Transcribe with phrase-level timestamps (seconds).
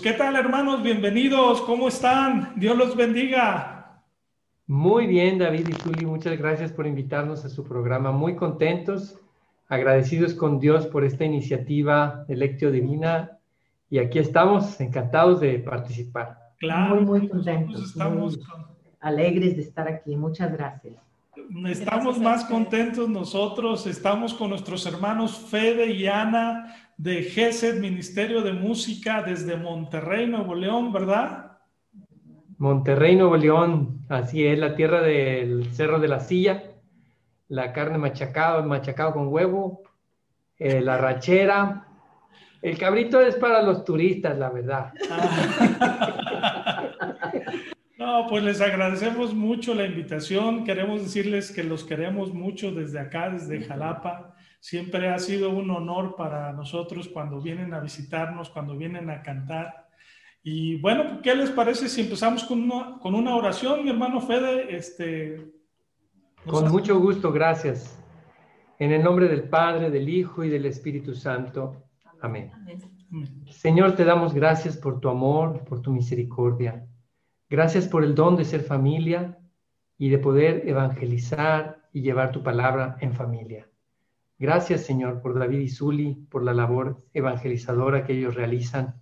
[0.00, 0.80] ¿Qué tal hermanos?
[0.84, 1.60] Bienvenidos.
[1.62, 2.52] ¿Cómo están?
[2.54, 4.00] Dios los bendiga.
[4.68, 8.12] Muy bien, David y Juli, muchas gracias por invitarnos a su programa.
[8.12, 9.18] Muy contentos,
[9.66, 13.40] agradecidos con Dios por esta iniciativa de Lectio Divina
[13.90, 16.52] y aquí estamos encantados de participar.
[16.58, 17.82] Claro, muy, muy contentos.
[17.82, 18.38] Estamos
[19.00, 20.14] alegres de estar aquí.
[20.14, 21.07] Muchas gracias.
[21.66, 28.52] Estamos más contentos nosotros, estamos con nuestros hermanos Fede y Ana de GESED, Ministerio de
[28.52, 31.58] Música, desde Monterrey, Nuevo León, ¿verdad?
[32.58, 36.64] Monterrey, Nuevo León, así es, la tierra del Cerro de la Silla,
[37.48, 39.82] la carne machacada, machacado con huevo,
[40.58, 41.86] eh, la rachera.
[42.60, 44.92] El cabrito es para los turistas, la verdad.
[48.08, 50.64] No, pues les agradecemos mucho la invitación.
[50.64, 54.34] Queremos decirles que los queremos mucho desde acá, desde Jalapa.
[54.60, 59.88] Siempre ha sido un honor para nosotros cuando vienen a visitarnos, cuando vienen a cantar.
[60.42, 64.74] Y bueno, ¿qué les parece si empezamos con una, con una oración, mi hermano Fede?
[64.74, 65.52] Este,
[66.46, 68.02] con mucho gusto, gracias.
[68.78, 71.84] En el nombre del Padre, del Hijo y del Espíritu Santo.
[72.22, 72.52] Amén.
[73.50, 76.88] Señor, te damos gracias por tu amor, por tu misericordia.
[77.50, 79.38] Gracias por el don de ser familia
[79.96, 83.68] y de poder evangelizar y llevar tu palabra en familia.
[84.38, 89.00] Gracias, Señor, por David y Zuli, por la labor evangelizadora que ellos realizan.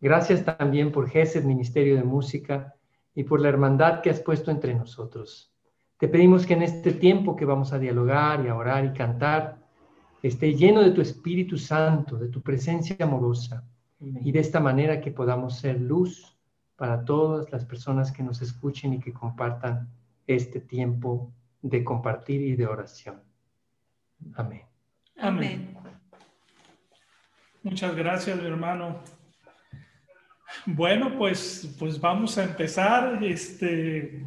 [0.00, 2.74] Gracias también por GESED, Ministerio de Música,
[3.14, 5.52] y por la hermandad que has puesto entre nosotros.
[5.98, 9.58] Te pedimos que en este tiempo que vamos a dialogar y a orar y cantar,
[10.22, 13.64] esté lleno de tu Espíritu Santo, de tu presencia amorosa,
[13.98, 16.37] y de esta manera que podamos ser luz
[16.78, 19.88] para todas las personas que nos escuchen y que compartan
[20.28, 23.20] este tiempo de compartir y de oración.
[24.36, 24.62] Amén.
[25.18, 25.76] Amén.
[27.64, 29.00] Muchas gracias, mi hermano.
[30.66, 33.24] Bueno, pues, pues vamos a empezar.
[33.24, 34.24] Este,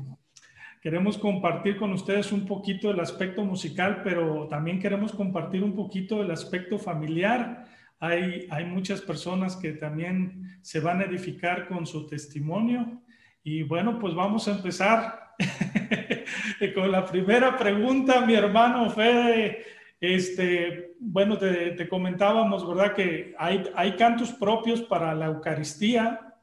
[0.82, 6.18] queremos compartir con ustedes un poquito del aspecto musical, pero también queremos compartir un poquito
[6.18, 7.66] del aspecto familiar.
[8.04, 13.00] Hay, muchas personas que también se van a edificar con su testimonio.
[13.44, 15.36] Y bueno, pues vamos a empezar
[16.74, 19.64] con la primera pregunta, mi hermano Fede.
[20.00, 22.96] Este, bueno, te, comentábamos, ¿verdad?
[22.96, 26.34] Que hay, hay cantos propios para la Eucaristía,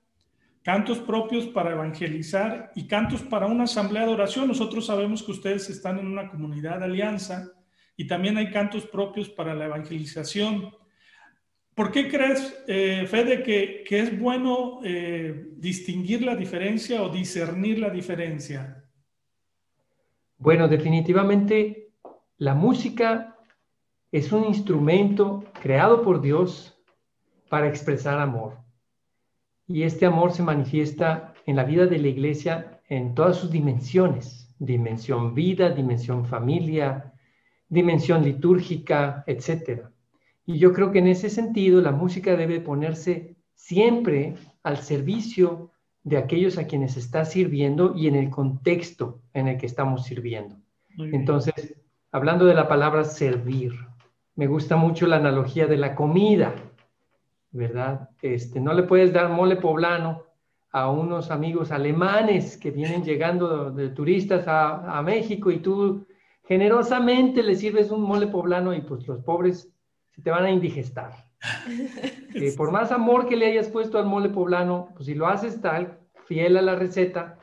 [0.62, 4.46] cantos propios para evangelizar y cantos para una asamblea de oración.
[4.46, 7.50] Nosotros sabemos que ustedes están en una comunidad de alianza
[7.96, 10.70] y también hay cantos propios para la evangelización.
[11.78, 17.88] ¿Por qué crees, eh, Fede, que, es bueno eh, distinguir la diferencia o discernir la
[17.88, 18.84] diferencia?
[20.38, 21.92] Bueno, definitivamente
[22.36, 23.38] la música
[24.10, 26.76] es un instrumento creado por Dios
[27.48, 28.58] para expresar amor.
[29.68, 34.52] Y este amor se manifiesta en la vida de la iglesia en todas sus dimensiones,
[34.58, 37.12] dimensión vida, dimensión familia,
[37.68, 39.86] dimensión litúrgica, etc.
[40.48, 45.72] Y yo creo que en ese sentido la música debe ponerse siempre al servicio
[46.04, 50.56] de aquellos a quienes está sirviendo y en el contexto en el que estamos sirviendo.
[50.96, 51.76] Entonces,
[52.12, 53.74] hablando de la palabra servir,
[54.36, 56.54] me gusta mucho la analogía de la comida,
[57.50, 58.08] ¿verdad?
[58.22, 60.22] Este, no le puedes dar mole poblano
[60.70, 66.06] a unos amigos alemanes que vienen llegando de, turistas a, México y tú
[66.44, 69.70] generosamente les sirves un mole poblano y pues los pobres
[70.18, 71.12] se te van a indigestar.
[72.34, 75.60] Eh, por más amor que le hayas puesto al mole poblano, pues si lo haces
[75.60, 77.38] tal, fiel a la receta,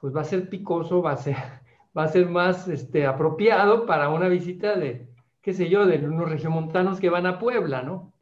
[0.00, 1.36] pues va a ser picoso, va a ser,
[1.96, 5.08] va a ser más este, apropiado para una visita de,
[5.40, 8.12] qué sé yo, de unos regiomontanos que van a Puebla, ¿no?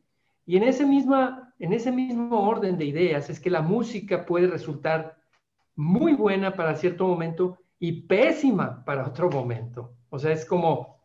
[0.45, 4.49] Y en ese, misma, en ese mismo orden de ideas es que la música puede
[4.49, 5.17] resultar
[5.75, 9.95] muy buena para cierto momento y pésima para otro momento.
[10.11, 10.99] O sea, es como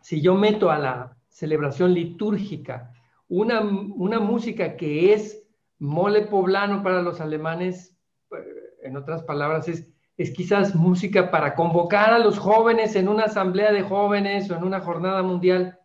[0.00, 2.92] si yo meto a la celebración litúrgica
[3.28, 5.44] una, una música que es
[5.78, 7.96] mole poblano para los alemanes,
[8.32, 8.36] eh,
[8.82, 9.86] en otras palabras, es
[10.18, 14.64] es quizás música para convocar a los jóvenes en una asamblea de jóvenes o en
[14.64, 15.78] una jornada mundial,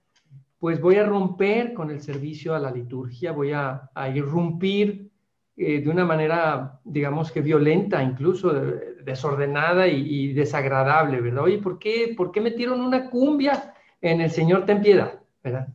[0.57, 5.11] pues voy a romper con el servicio a la liturgia, voy a, irrumpir
[5.55, 8.51] eh, de una manera, digamos que violenta, incluso
[9.03, 11.43] desordenada y, desagradable, ¿verdad?
[11.43, 15.19] Oye, ¿por qué, ¿por qué metieron una cumbia en el Señor ten piedad?
[15.43, 15.67] ¿Verdad?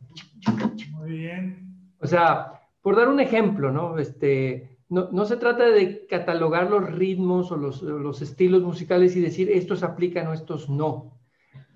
[0.91, 1.93] Muy bien.
[1.99, 3.97] O sea, por dar un ejemplo, ¿no?
[3.97, 9.83] Este, no, se trata de catalogar los ritmos o los, estilos musicales y decir estos
[9.83, 11.19] aplican o estos no.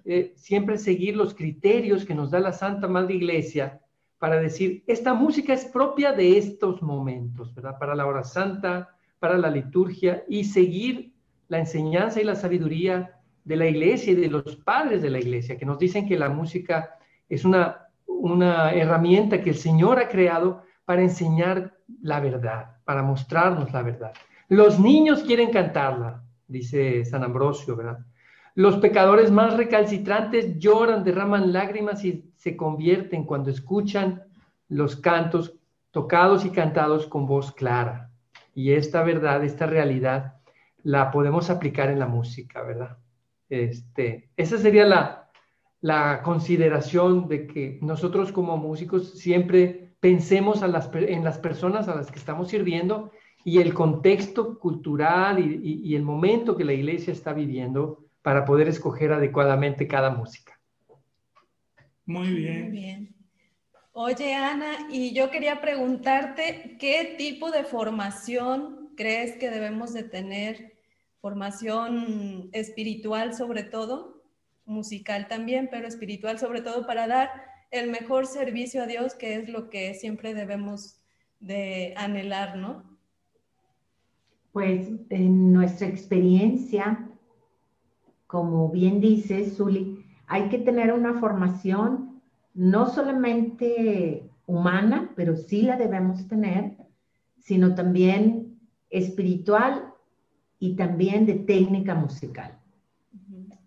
[0.06, 3.80] Eh, siempre seguir los criterios que nos da la Santa Madre Iglesia
[4.18, 7.78] para decir, esta música es propia de estos momentos, ¿verdad?
[7.78, 11.14] Para la hora santa, para la liturgia y seguir
[11.50, 15.58] la enseñanza y la sabiduría de la iglesia y de los padres de la iglesia,
[15.58, 16.96] que nos dicen que la música
[17.30, 23.72] es una, una herramienta que el Señor ha creado para enseñar la verdad, para mostrarnos
[23.72, 24.14] la verdad.
[24.50, 28.00] Los niños quieren cantarla, dice San Ambrosio, ¿verdad?
[28.56, 34.24] Los pecadores más recalcitrantes lloran, derraman lágrimas y se convierten cuando escuchan
[34.70, 35.56] los cantos
[35.92, 38.12] tocados y cantados con voz clara.
[38.54, 40.36] Y esta verdad, esta realidad,
[40.84, 42.98] la podemos aplicar en la música, ¿verdad?
[43.50, 45.23] Este, esa sería la,
[45.84, 51.96] la consideración de que nosotros como músicos siempre pensemos a las, en las personas a
[51.96, 53.12] las que estamos sirviendo
[53.44, 59.12] y el contexto cultural y, el momento que la iglesia está viviendo para poder escoger
[59.12, 60.58] adecuadamente cada música.
[62.06, 62.62] Muy bien.
[62.62, 63.16] Muy bien.
[63.92, 70.78] Oye, Ana, y yo quería preguntarte, ¿qué tipo de formación crees que debemos de tener?
[71.20, 74.13] Formación espiritual sobre todo,
[74.66, 77.30] musical también, pero espiritual sobre todo para dar
[77.72, 81.02] el mejor servicio a Dios, que es lo que siempre debemos
[81.40, 82.84] de anhelar, ¿no?
[84.52, 87.10] Pues en nuestra experiencia,
[88.28, 92.22] como bien dice Zuli, hay que tener una formación
[92.54, 96.78] no solamente humana, pero sí la debemos tener,
[97.40, 99.94] sino también espiritual
[100.60, 102.60] y también de técnica musical.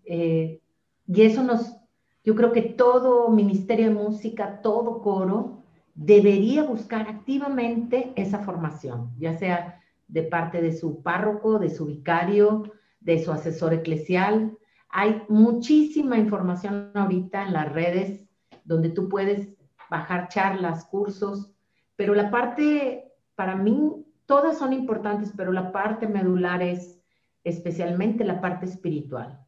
[0.05, 0.61] Eh,
[1.07, 1.77] y eso nos,
[2.23, 5.63] yo creo que todo ministerio de música, todo coro,
[5.95, 12.71] debería buscar activamente esa formación, ya sea de parte de su párroco, de su vicario,
[12.99, 14.57] de su asesor eclesial.
[14.89, 18.27] Hay muchísima información ahorita en las redes
[18.63, 19.49] donde tú puedes
[19.89, 21.51] bajar charlas, cursos,
[21.95, 27.01] pero la parte, para mí, todas son importantes, pero la parte medular es
[27.43, 29.39] especialmente la parte espiritual.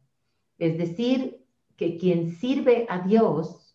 [0.58, 1.39] Es decir,
[1.80, 3.74] que quien sirve a Dios,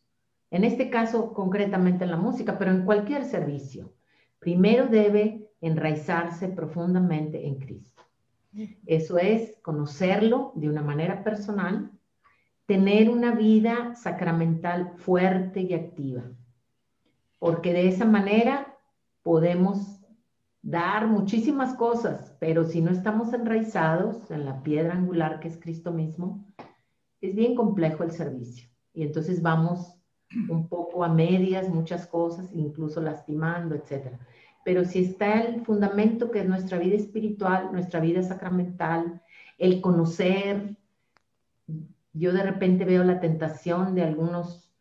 [0.51, 3.95] en este caso concretamente en la música, pero en cualquier servicio,
[4.37, 8.03] primero debe enraizarse profundamente en Cristo.
[8.85, 11.89] Eso es conocerlo de una manera personal,
[12.67, 16.25] tener una vida sacramental fuerte y activa,
[17.39, 18.77] porque de esa manera
[19.23, 19.99] podemos
[20.61, 25.91] dar muchísimas cosas, pero si no estamos enraizados en la piedra angular que es Cristo
[25.91, 26.45] mismo,
[27.29, 28.67] es bien complejo el servicio.
[28.93, 29.95] Y entonces vamos
[30.49, 34.19] un poco a medias, muchas cosas, incluso lastimando, etcétera
[34.65, 39.21] pero si está el fundamento que es nuestra vida espiritual, nuestra vida sacramental,
[39.59, 40.75] el conocer,
[42.13, 44.73] yo de repente veo la tentación de algunos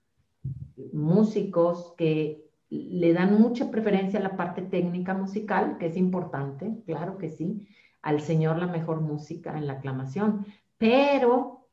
[0.95, 7.19] músicos que le dan mucha preferencia a la parte técnica musical, que es importante, claro
[7.19, 7.69] que sí,
[8.01, 10.47] al Señor la mejor música en la aclamación,
[10.79, 11.64] pero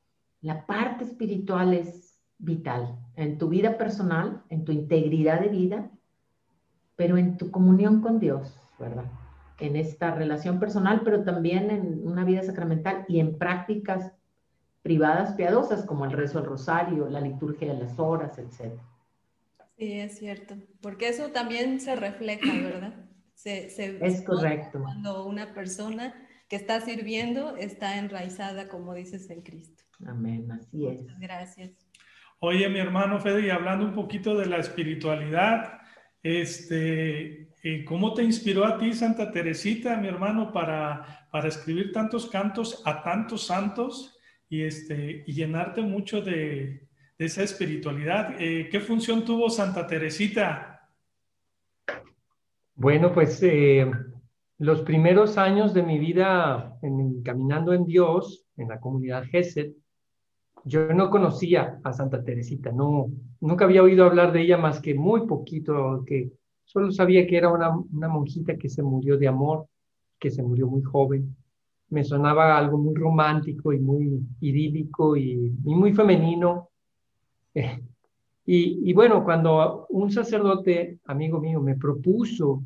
[0.42, 5.92] la parte espiritual es vital en tu vida personal, en tu integridad de vida,
[6.96, 9.06] pero en tu comunión con Dios, ¿verdad?
[9.60, 14.12] En esta relación personal, pero también en una vida sacramental y en prácticas
[14.82, 18.74] privadas piadosas como el rezo del rosario, la liturgia de las horas, etc.
[19.78, 22.94] Sí, es cierto, porque eso también se refleja, ¿verdad?
[23.44, 24.82] es correcto.
[24.82, 26.14] Cuando una persona
[26.52, 29.86] que está sirviendo está enraizada, como dices, en Cristo.
[30.06, 31.00] Amén, así es.
[31.00, 31.72] Muchas gracias.
[32.40, 35.80] Oye, mi hermano Fede, y hablando un poquito de la espiritualidad,
[36.22, 42.28] este, eh, ¿Cómo te inspiró a ti Santa Teresita, mi hermano, para, para escribir tantos
[42.30, 46.86] cantos a tantos santos y, este, y llenarte mucho de,
[47.18, 48.36] de esa espiritualidad?
[48.40, 50.90] Eh, ¿Qué función tuvo Santa Teresita?
[52.76, 53.90] Bueno, pues eh,
[54.62, 59.72] los primeros años de mi vida en, caminando en Dios, en la comunidad Gesed,
[60.66, 63.08] yo no conocía a Santa Teresita, no,
[63.40, 66.30] nunca había oído hablar de ella más que muy poquito, que
[66.64, 69.66] solo sabía que era una, monjita que se murió de amor,
[70.20, 71.36] que se murió muy joven.
[71.90, 76.70] Me sonaba algo muy romántico y muy idílico y, muy femenino.
[78.46, 82.62] y, bueno, cuando un sacerdote, amigo mío, me propuso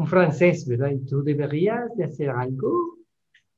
[0.00, 0.90] un francés, ¿verdad?
[0.92, 2.96] Y tú deberías de hacer algo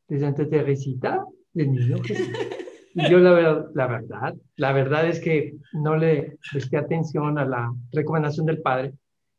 [0.08, 2.28] de Santa Teresita, del niño Jesús.
[2.94, 7.72] Y yo la, la verdad, la verdad es que no le presté atención a la
[7.90, 8.92] recomendación del padre,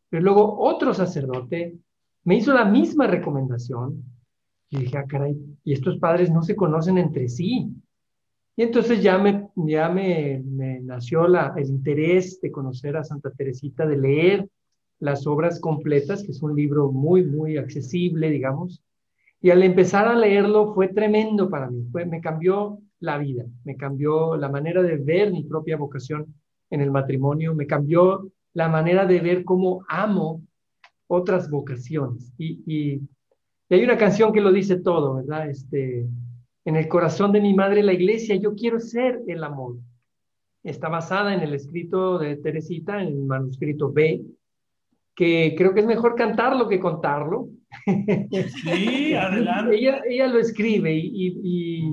[0.09, 1.77] pero luego otro sacerdote
[2.23, 4.03] me hizo la misma recomendación
[4.71, 7.71] y dije, ah, caray, y estos padres no se conocen entre sí.
[8.55, 13.29] Y entonces ya me, ya me, me, nació la, el interés de conocer a Santa
[13.29, 14.49] Teresita, de leer
[15.03, 18.81] las obras completas, que es un libro muy, muy accesible, digamos.
[19.41, 23.75] Y al empezar a leerlo fue tremendo para mí, fue, me cambió la vida, me
[23.75, 26.33] cambió la manera de ver mi propia vocación
[26.69, 30.41] en el matrimonio, me cambió la manera de ver cómo amo
[31.07, 32.33] otras vocaciones.
[32.37, 33.01] Y, y,
[33.67, 35.49] y hay una canción que lo dice todo, ¿verdad?
[35.49, 36.07] Este,
[36.63, 39.75] en el corazón de mi madre la iglesia, yo quiero ser el amor.
[40.63, 44.23] Está basada en el escrito de Teresita, en el manuscrito B,
[45.15, 47.49] que creo que es mejor cantarlo que contarlo.
[47.85, 49.75] Sí, adelante.
[49.75, 51.91] ella, lo escribe y, y,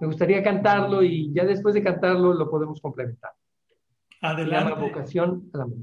[0.00, 3.32] me gustaría cantarlo y ya después de cantarlo lo podemos complementar.
[4.22, 4.70] Adelante.
[4.70, 5.78] La vocación al amor.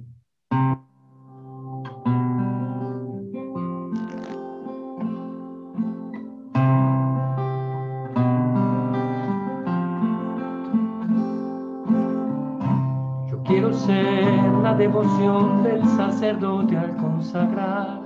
[14.88, 18.00] Devoción del sacerdote al consagrar,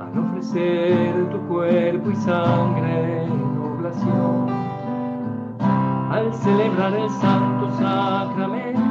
[0.00, 4.48] al ofrecer tu cuerpo y sangre en oblación,
[6.10, 8.87] al celebrar el santo sacramento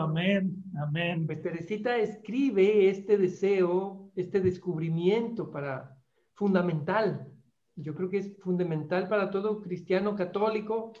[0.00, 0.64] Amén.
[0.80, 1.26] Amén.
[1.26, 5.96] Pues Teresita escribe este deseo, este descubrimiento para
[6.34, 7.28] fundamental.
[7.76, 10.92] Yo creo que es fundamental para todo cristiano católico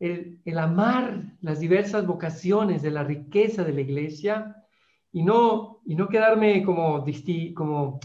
[0.00, 4.56] el, amar las diversas vocaciones de la riqueza de la iglesia
[5.12, 7.04] y no, y no quedarme como,
[7.54, 8.00] como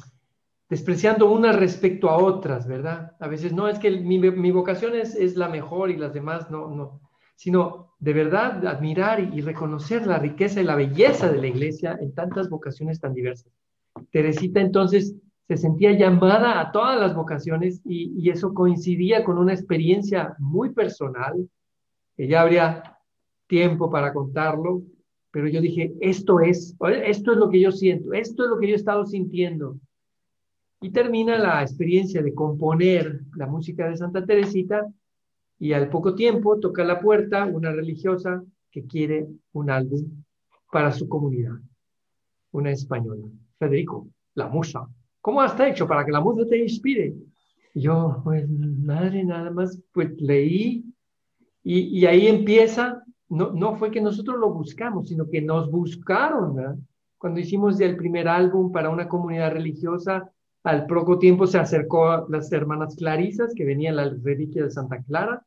[0.70, 3.16] despreciando unas respecto a otras, ¿verdad?
[3.20, 6.52] A veces no es que mi, mi vocación es, es la mejor y las demás
[6.52, 7.02] no, no,
[7.40, 12.14] sino de verdad admirar y, reconocer la riqueza y la belleza de la iglesia en
[12.14, 13.54] tantas vocaciones tan diversas.
[14.12, 15.16] Teresita entonces
[15.48, 20.72] se sentía llamada a todas las vocaciones y, y eso coincidía con una experiencia muy
[20.74, 21.50] personal,
[22.18, 22.98] que ya habría
[23.48, 24.82] tiempo para contarlo,
[25.32, 28.68] pero yo dije, esto es, esto es lo que yo siento, esto es lo que
[28.68, 29.80] yo he estado sintiendo.
[30.82, 34.86] Y termina la experiencia de componer la música de Santa Teresita
[35.60, 40.24] y al poco tiempo toca la puerta una religiosa que quiere un álbum
[40.72, 41.56] para su comunidad.
[42.52, 43.28] una española,
[43.60, 44.88] Federico, la musa,
[45.22, 47.14] ¿cómo has hecho para que la musa te inspire?
[47.76, 50.84] yo, pues madre, nada más, pues leí
[51.64, 56.88] y, ahí empieza, no, no fue que nosotros lo buscamos, sino que nos buscaron.
[57.18, 60.32] Cuando hicimos el primer álbum para una comunidad religiosa,
[60.64, 65.04] al poco tiempo se acercó las hermanas Clarisas, que venían a la reliquia de Santa
[65.04, 65.46] Clara,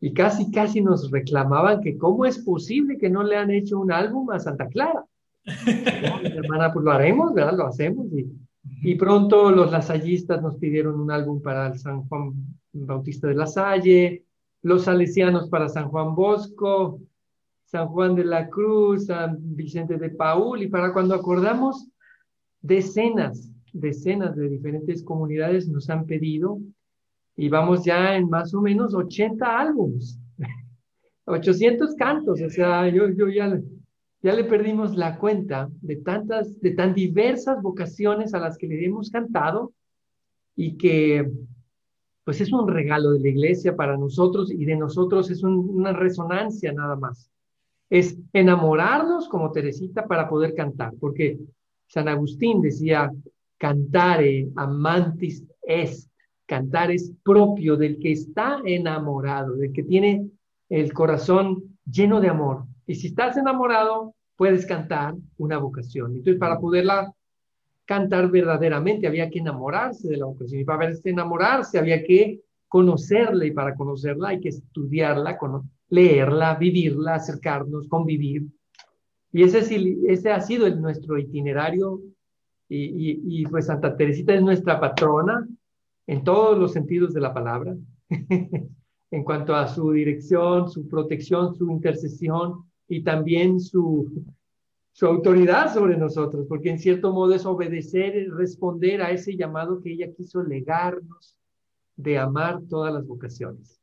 [0.00, 3.92] y casi, casi nos reclamaban que cómo es posible que no le han hecho un
[3.92, 5.04] álbum a Santa Clara.
[6.22, 7.56] hermana, pues lo haremos, ¿verdad?
[7.56, 8.06] Lo hacemos.
[8.12, 8.26] Y,
[8.82, 12.32] y pronto los lasallistas nos pidieron un álbum para el San Juan
[12.72, 14.24] Bautista de la Salle,
[14.62, 17.00] los salesianos para San Juan Bosco,
[17.64, 21.88] San Juan de la Cruz, San Vicente de Paul, y para cuando acordamos,
[22.60, 26.58] decenas, decenas de diferentes comunidades nos han pedido,
[27.36, 30.18] y vamos ya en más o menos 80 álbumes,
[31.26, 33.60] 800 cantos, o sea, yo, yo ya
[34.22, 38.84] ya le perdimos la cuenta de tantas, de tan diversas vocaciones a las que le
[38.84, 39.72] hemos cantado
[40.56, 41.30] y que
[42.24, 46.72] pues es un regalo de la iglesia para nosotros y de nosotros es una resonancia
[46.72, 47.30] nada más.
[47.88, 51.38] Es enamorarnos como Teresita para poder cantar, porque
[51.86, 53.12] San Agustín decía,
[53.58, 56.10] cantare amantis est,
[56.46, 60.30] cantar es propio del que está enamorado, del que tiene
[60.68, 62.64] el corazón lleno de amor.
[62.86, 66.12] Y si estás enamorado, puedes cantar una vocación.
[66.12, 67.12] Entonces, para poderla
[67.84, 70.60] cantar verdaderamente, había que enamorarse de la vocación.
[70.60, 73.44] Y para enamorarse, había que conocerla.
[73.44, 75.38] Y para conocerla, hay que estudiarla,
[75.88, 78.44] leerla, vivirla, acercarnos, convivir.
[79.32, 79.58] Y ese,
[80.06, 82.00] ese ha sido nuestro itinerario.
[82.68, 85.46] Y, y pues Santa Teresita es nuestra patrona
[86.06, 87.76] en todos los sentidos de la palabra.
[89.10, 94.24] en cuanto a su dirección, su protección, su intercesión, y también su,
[94.92, 99.80] su autoridad sobre nosotros, porque en cierto modo es obedecer, y responder a ese llamado
[99.80, 101.36] que ella quiso legarnos
[101.96, 103.80] de amar todas las vocaciones.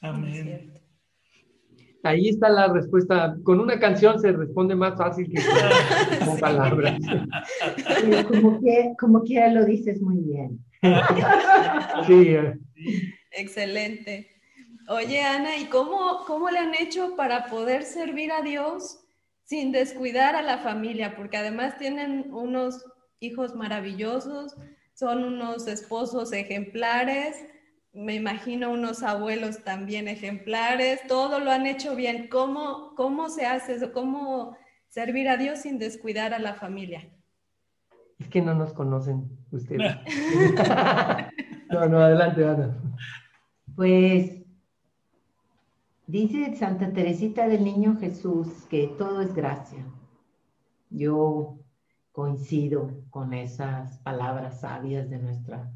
[0.00, 0.79] Amén.
[2.02, 3.36] Ahí está la respuesta.
[3.42, 5.42] Con una canción se responde más fácil que
[6.24, 6.98] con, palabras.
[8.28, 10.64] Como, que, como quiera lo dices muy bien.
[12.06, 12.28] Sí.
[12.28, 12.54] Eh.
[13.32, 14.30] Excelente.
[14.88, 19.00] Oye, Ana, ¿y cómo, cómo le han hecho para poder servir a Dios
[19.44, 21.14] sin descuidar a la familia?
[21.16, 22.84] Porque además tienen unos
[23.20, 24.56] hijos maravillosos,
[24.94, 27.36] son unos esposos ejemplares,
[27.92, 32.28] me imagino unos abuelos también ejemplares, todo lo han hecho bien.
[32.28, 33.92] ¿Cómo, cómo se hace eso?
[33.92, 34.56] ¿Cómo
[34.88, 37.08] servir a Dios sin descuidar a la familia?
[38.18, 39.96] Es que no nos conocen ustedes.
[41.70, 42.76] no, no, adelante, Ana.
[43.74, 44.40] Pues
[46.10, 49.86] Dice Santa Teresita del Niño Jesús que todo es gracia.
[50.90, 51.60] Yo
[52.10, 55.72] coincido con esas palabras sabias de nuestra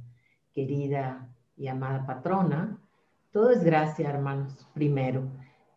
[0.53, 2.79] querida y amada patrona.
[3.33, 5.31] Todo es gracia, hermanos, primero.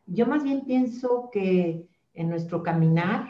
[0.05, 3.29] Yo más bien pienso que en nuestro caminar,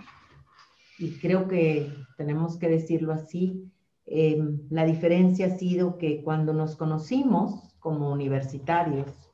[1.00, 3.72] y creo que tenemos que decirlo así,
[4.06, 9.28] em, la diferencia ha sido que cuando nos conocimos como universitarios,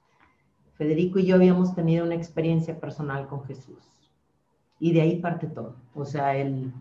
[0.75, 3.77] Federico y yo habíamos tenido una experiencia personal con Jesús.
[4.79, 5.75] Y de ahí parte todo.
[5.93, 6.73] O sea, él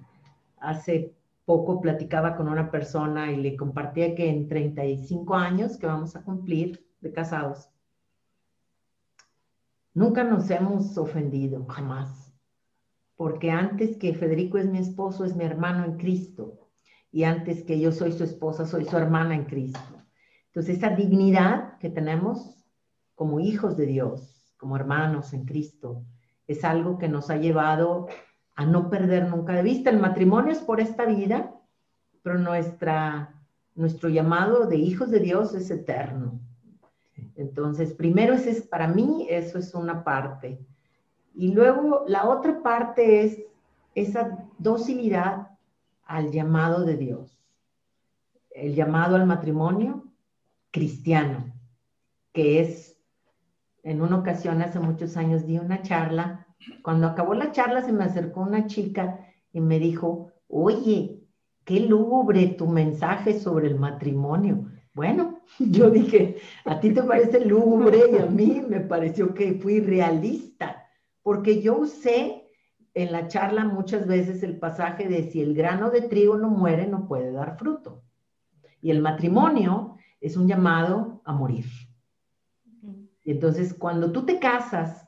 [0.58, 6.14] hace poco platicaba con una persona y le compartía que en 35 años que vamos
[6.14, 7.68] a cumplir de casados,
[9.94, 12.32] nunca nos hemos ofendido, jamás.
[13.16, 16.70] Porque antes que Federico es mi esposo, es mi hermano en Cristo.
[17.10, 20.02] Y antes que yo soy su esposa, soy su hermana en Cristo.
[20.46, 22.64] Entonces, esa dignidad que tenemos
[23.14, 26.04] como hijos de Dios, como hermanos en Cristo,
[26.46, 28.08] es algo que nos ha llevado
[28.54, 29.90] a no perder nunca de vista.
[29.90, 31.54] El matrimonio es por esta vida,
[32.22, 33.34] pero nuestra,
[33.74, 36.40] nuestro llamado de hijos de Dios es eterno.
[37.36, 40.64] Entonces, primero ese es para mí, eso es una parte.
[41.34, 43.42] Y luego la otra parte es
[43.94, 45.48] esa docilidad
[46.04, 47.38] al llamado de Dios.
[48.50, 50.04] El llamado al matrimonio
[50.70, 51.52] cristiano,
[52.32, 52.98] que es
[53.82, 56.46] en una ocasión hace muchos años di una charla.
[56.82, 59.20] Cuando acabó la charla se me acercó una chica
[59.52, 61.20] y me dijo, oye,
[61.64, 64.66] qué lúgubre tu mensaje sobre el matrimonio.
[64.94, 69.80] Bueno, yo dije, a ti te parece lúgubre y a mí me pareció que fui
[69.80, 70.88] realista,
[71.22, 72.48] porque yo usé
[72.94, 76.86] en la charla muchas veces el pasaje de si el grano de trigo no muere,
[76.86, 78.02] no puede dar fruto.
[78.82, 81.64] Y el matrimonio es un llamado a morir.
[83.24, 85.01] Entonces, cuando tú te casas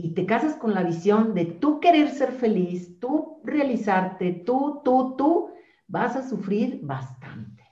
[0.00, 5.16] y te casas con la visión de tú querer ser feliz, tú realizarte, tú, tú,
[5.18, 5.50] tú,
[5.88, 7.64] vas a sufrir bastante.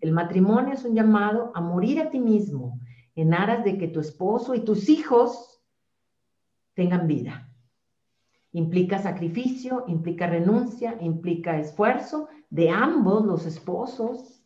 [0.00, 2.80] El matrimonio es un llamado a morir a ti mismo
[3.14, 5.62] en aras de que tu esposo y tus hijos
[6.74, 7.48] tengan vida.
[8.50, 14.42] Implica sacrificio, implica renuncia, implica esfuerzo de ambos los esposos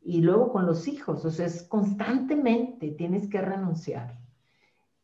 [0.00, 1.24] y luego con los hijos.
[1.24, 4.25] O sea, es constantemente tienes que renunciar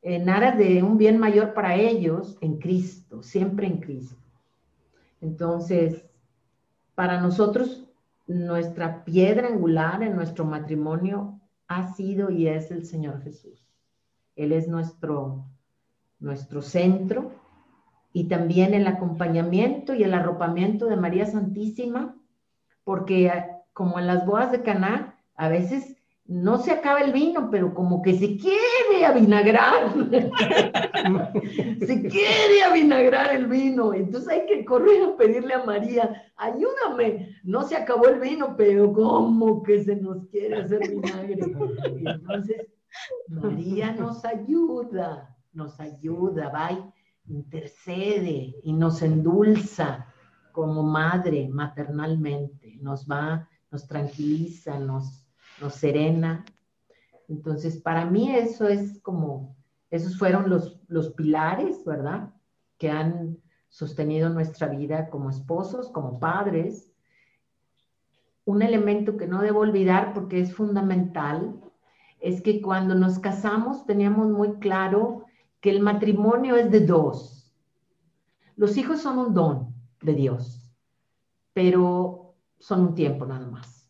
[0.03, 4.17] en aras de un bien mayor para ellos en Cristo, siempre en Cristo.
[5.21, 6.05] Entonces,
[6.97, 7.85] para nosotros,
[8.27, 13.65] nuestra piedra angular en nuestro matrimonio ha sido y es el Señor Jesús.
[14.35, 15.45] Él es nuestro,
[16.19, 17.33] nuestro centro
[18.12, 22.17] y también el acompañamiento y el arropamiento de María Santísima,
[22.85, 23.33] porque
[23.73, 28.01] como en las bodas de Caná, a veces no se acaba el vino, pero como
[28.01, 29.93] que se quiere avinagrar.
[31.81, 33.93] se quiere avinagrar el vino.
[33.93, 37.37] Entonces hay que correr a pedirle a María, ayúdame.
[37.43, 41.39] No se acabó el vino, pero como que se nos quiere hacer vinagre.
[42.05, 42.67] entonces
[43.29, 46.93] María nos ayuda, nos ayuda, va
[47.29, 50.07] intercede y nos endulza
[50.53, 52.79] como madre maternalmente.
[52.81, 55.22] Nos va, nos tranquiliza, nos
[55.61, 56.45] nos serena.
[57.29, 59.57] Entonces, para mí eso es como,
[59.91, 62.31] esos fueron los, los pilares, ¿verdad?
[62.79, 63.38] Que han
[63.69, 66.93] sostenido nuestra vida como esposos, como padres.
[68.45, 71.59] Un elemento que no debo olvidar porque es fundamental
[72.21, 75.25] es que cuando nos casamos teníamos muy claro
[75.61, 77.53] que el matrimonio es de dos.
[78.57, 80.73] Los hijos son un don de Dios,
[81.53, 83.82] pero son un tiempo nada más.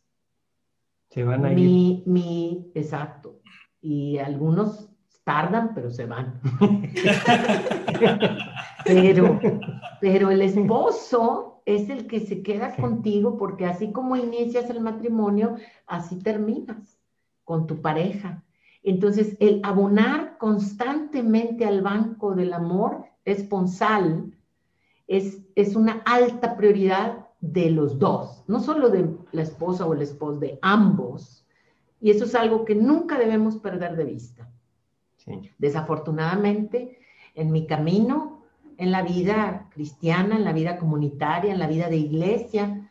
[1.12, 2.02] Se van a mi, ir.
[2.06, 3.40] Mi, exacto.
[3.80, 4.88] Y algunos
[5.24, 6.40] tardan, pero se van.
[8.84, 9.40] pero,
[10.00, 15.56] pero el esposo es el que se queda contigo porque así como inicias el matrimonio,
[15.86, 16.98] así terminas
[17.44, 18.42] con tu pareja.
[18.82, 24.36] Entonces, el abonar constantemente al banco del amor esponsal
[25.06, 30.00] es, es una alta prioridad de los dos, no solo de la esposa o el
[30.00, 31.44] esposo, de ambos.
[32.00, 34.48] Y eso es algo que nunca debemos perder de vista.
[35.58, 36.98] Desafortunadamente,
[37.34, 38.44] en mi camino,
[38.78, 42.90] en la vida cristiana, en la vida comunitaria, en la vida de iglesia,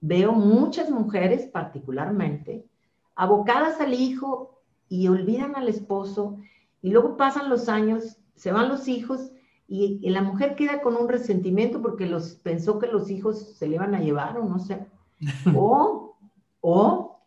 [0.00, 2.66] veo muchas mujeres particularmente
[3.14, 6.38] abocadas al hijo y olvidan al esposo
[6.80, 9.30] y luego pasan los años, se van los hijos
[9.74, 13.76] y, la mujer queda con un resentimiento porque los, pensó que los hijos se le
[13.76, 14.86] iban a llevar o no sé.
[15.56, 16.16] O,
[16.60, 17.20] o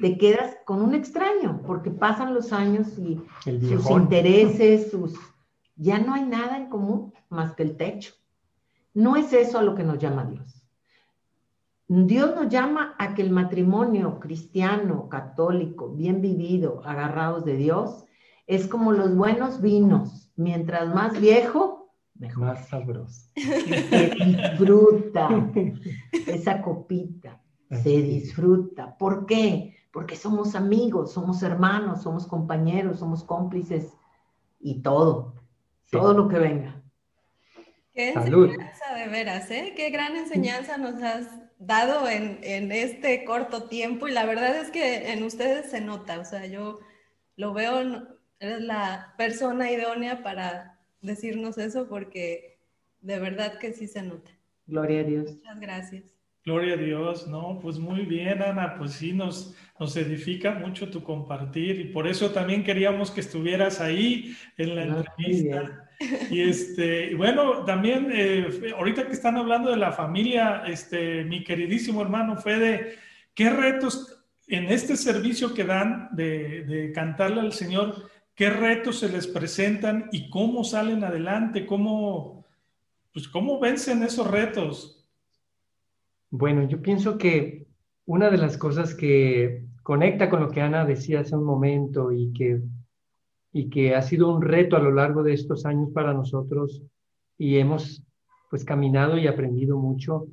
[0.00, 5.14] te quedas con un extraño porque pasan los años y sus intereses, sus...
[5.76, 8.14] Ya no hay nada en común más que el techo.
[8.94, 10.66] No es eso a lo que nos llama Dios.
[11.86, 18.06] Dios nos llama a que el matrimonio cristiano, católico, bien vivido, agarrados de Dios,
[18.46, 20.32] es como los buenos vinos.
[20.36, 21.81] Mientras más viejo,
[22.36, 23.30] más sabroso.
[23.34, 25.28] Se disfruta
[26.26, 28.96] esa copita, se disfruta.
[28.96, 29.76] ¿Por qué?
[29.92, 33.92] Porque somos amigos, somos hermanos, somos compañeros, somos cómplices
[34.60, 35.34] y todo,
[35.90, 36.82] todo lo que venga.
[37.92, 39.74] Qué enseñanza de veras, ¿eh?
[39.76, 44.70] Qué gran enseñanza nos has dado en, en, este corto tiempo y la verdad es
[44.70, 46.80] que en ustedes se nota, o sea, yo
[47.36, 47.80] lo veo,
[48.40, 52.58] eres la persona idónea para decirnos eso porque
[53.00, 54.30] de verdad que sí se nota.
[54.66, 55.32] Gloria a Dios.
[55.32, 56.22] Muchas gracias.
[56.44, 61.04] Gloria a Dios, no, pues muy bien, Ana, pues sí, nos, nos edifica mucho tu
[61.04, 65.88] compartir y por eso también queríamos que estuvieras ahí en la ah, entrevista.
[66.32, 72.02] Y este, bueno, también eh, ahorita que están hablando de la familia, este, mi queridísimo
[72.02, 72.96] hermano Fede,
[73.34, 79.08] ¿qué retos en este servicio que dan de, de cantarle al Señor, qué retos se
[79.08, 82.46] les presentan y cómo salen adelante, cómo,
[83.12, 85.06] pues, cómo vencen esos retos.
[86.30, 87.66] Bueno, yo pienso que
[88.06, 92.32] una de las cosas que conecta con lo que Ana decía hace un momento y
[92.32, 92.62] que,
[93.52, 96.82] y que ha sido un reto a lo largo de estos años para nosotros
[97.36, 98.02] y hemos
[98.48, 100.26] pues caminado y aprendido mucho,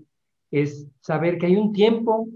[0.52, 2.28] es saber que hay un tiempo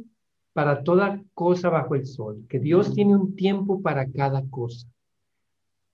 [0.54, 4.88] para toda cosa bajo el sol, que Dios tiene un tiempo para cada cosa.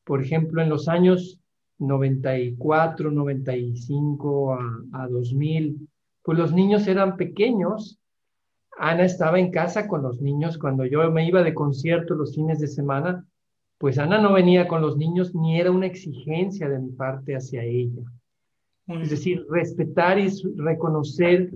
[0.10, 1.40] Por ejemplo, en los años
[1.78, 4.58] 94, 95
[4.92, 5.88] a, 2000,
[6.24, 8.00] pues los niños eran pequeños.
[8.76, 12.60] Ana estaba en casa con los niños cuando yo me iba de concierto los fines
[12.60, 13.24] de semana.
[13.78, 17.64] pues Ana no venía con los niños ni era una exigencia de mi parte hacia
[17.64, 18.02] ella.
[18.88, 21.52] Es decir, respetar y reconocer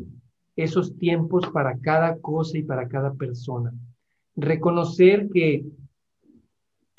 [0.56, 3.74] esos tiempos para cada cosa y para cada persona.
[4.36, 5.66] Reconocer que,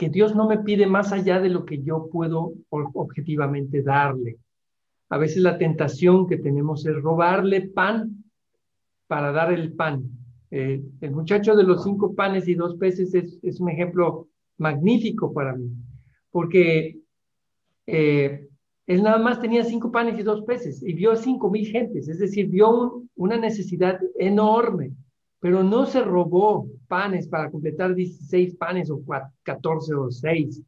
[0.05, 4.37] que Dios no me pide más allá de lo que yo puedo objetivamente darle.
[5.09, 8.23] A veces la tentación que tenemos es robarle pan
[9.07, 10.03] para dar el pan.
[10.51, 15.57] Eh, el muchacho de los cinco panes y dos peces es, un ejemplo magnífico para
[15.57, 15.71] mí,
[16.31, 16.99] porque
[17.87, 18.47] eh,
[18.87, 22.09] él nada más tenía cinco panes y dos peces y vio a cinco mil gentes,
[22.09, 24.93] es decir, vio una necesidad enorme,
[25.45, 29.03] pero no se robó panes para completar 16 panes o
[29.43, 30.63] 14 o 6.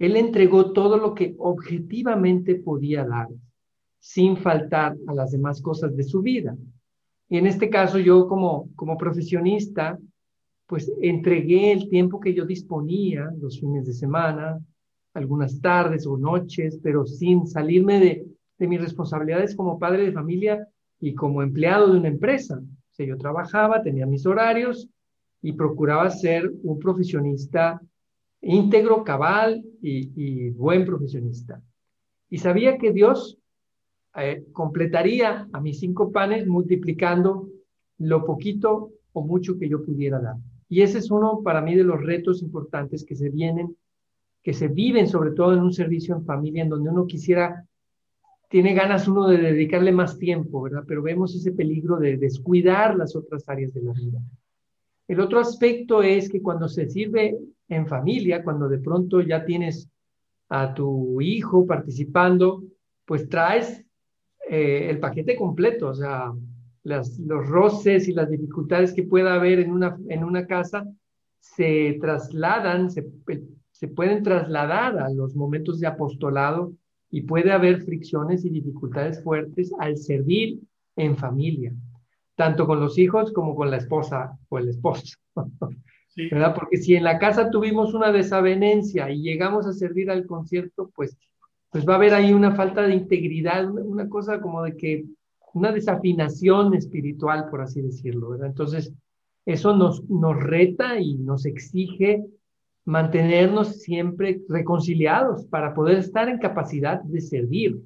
[0.00, 3.28] Él entregó todo lo que objetivamente podía dar,
[4.00, 6.56] sin faltar a las demás cosas de su vida.
[7.28, 9.96] Y en este caso yo como, como profesionista,
[10.66, 14.58] pues entregué el tiempo que yo disponía, los fines de semana,
[15.12, 18.26] algunas tardes o noches, pero sin salirme de,
[18.66, 20.66] mis responsabilidades como padre de familia
[20.98, 22.60] y como empleado de una empresa.
[22.98, 24.88] O yo trabajaba, tenía mis horarios
[25.42, 27.80] y procuraba ser un profesionista
[28.40, 31.60] íntegro, cabal y, buen profesionista.
[32.30, 33.38] Y sabía que Dios
[34.16, 37.48] eh, completaría a mis cinco panes multiplicando
[37.98, 40.36] lo poquito o mucho que yo pudiera dar.
[40.68, 43.76] Y ese es uno para mí de los retos importantes que se vienen
[44.44, 47.66] que se viven sobre todo en un servicio en familia en donde uno quisiera,
[48.54, 50.84] tiene ganas uno de dedicarle más tiempo, ¿verdad?
[50.86, 54.20] Pero vemos ese peligro de descuidar las otras áreas de la vida.
[55.08, 57.36] El otro aspecto es que cuando se sirve
[57.68, 59.90] en familia, cuando de pronto ya tienes
[60.48, 62.62] a tu hijo participando,
[63.04, 63.84] pues traes
[64.48, 66.32] eh, el paquete completo, o sea,
[66.84, 70.86] las, los roces y las dificultades que pueda haber en una, en una casa
[71.40, 73.04] se trasladan, se,
[73.72, 76.72] se pueden trasladar a los momentos de apostolado
[77.14, 80.58] y puede haber fricciones y dificultades fuertes al servir
[80.96, 81.72] en familia,
[82.34, 85.16] tanto con los hijos como con la esposa o el esposo.
[86.16, 86.56] ¿verdad?
[86.56, 91.16] Porque si en la casa tuvimos una desavenencia y llegamos a servir al concierto, pues,
[91.70, 95.04] pues va a haber ahí una falta de integridad, una, cosa como de que
[95.52, 98.48] una desafinación espiritual, por así decirlo, ¿verdad?
[98.48, 98.92] Entonces,
[99.46, 102.24] eso nos, nos reta y nos exige
[102.84, 107.80] mantenernos siempre reconciliados para poder estar en capacidad de servir,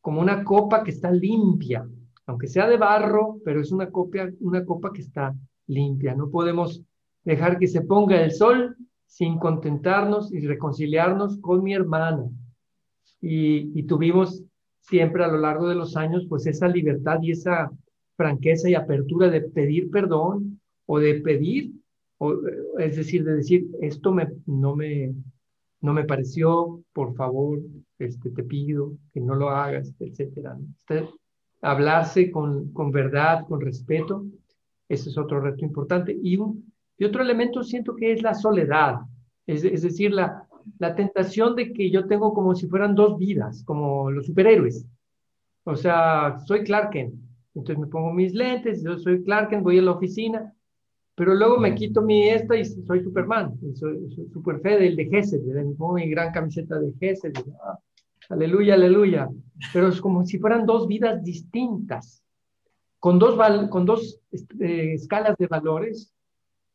[0.00, 1.86] como una copa que está limpia,
[2.26, 5.34] aunque sea de barro, pero es una, copia, una copa que está
[5.66, 6.14] limpia.
[6.14, 6.82] No podemos
[7.24, 12.24] dejar que se ponga el sol sin contentarnos y reconciliarnos con mi hermana.
[13.20, 14.44] Y, y tuvimos
[14.80, 17.70] siempre a lo largo de los años, pues esa libertad y esa
[18.16, 21.72] franqueza y apertura de pedir perdón o de pedir
[22.78, 25.14] es decir, de decir, esto me, no, me,
[25.80, 27.60] no me pareció, por favor,
[27.98, 30.50] este, te pido que no lo hagas, etc.
[31.62, 34.24] hablarse con, con, verdad, con respeto,
[34.88, 36.16] ese es otro reto importante.
[36.22, 36.38] Y,
[36.98, 38.96] y otro elemento siento que es la soledad,
[39.46, 40.46] es, es decir, la,
[40.78, 44.86] la tentación de que yo tengo como si fueran dos vidas, como los superhéroes.
[45.64, 47.14] O sea, soy Clark Kent,
[47.54, 50.54] entonces me pongo mis lentes, yo soy Clark Kent, voy a la oficina,
[51.16, 55.06] pero luego me quito mi esta y soy Superman, soy, soy super fe del de
[55.06, 57.32] Gesed, me pongo mi gran camiseta de Gesed,
[57.64, 57.78] ah,
[58.28, 59.28] aleluya, aleluya.
[59.72, 62.22] Pero es como si fueran dos vidas distintas,
[63.00, 63.34] con dos,
[63.70, 66.12] con dos este, escalas de valores.